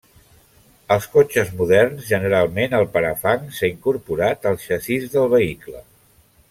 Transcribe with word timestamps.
Als 0.95 1.05
cotxes 1.15 1.51
moderns, 1.59 2.01
generalment, 2.13 2.73
el 2.79 2.87
parafang 2.97 3.47
s'ha 3.59 3.71
incorporat 3.75 4.53
al 4.53 4.61
xassís 4.67 5.09
del 5.17 5.33
vehicle. 5.37 5.89